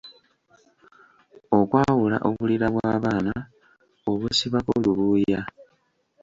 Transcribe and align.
Okwawula 1.59 2.17
obulira 2.29 2.67
bw’abaana 2.73 3.33
obusibako 4.11 4.71
lubuuya. 4.83 5.41